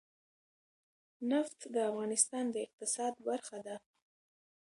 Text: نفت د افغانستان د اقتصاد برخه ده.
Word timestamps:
نفت 1.31 1.59
د 1.73 1.75
افغانستان 1.89 2.43
د 2.51 2.55
اقتصاد 2.65 3.13
برخه 3.27 3.57
ده. 3.67 3.75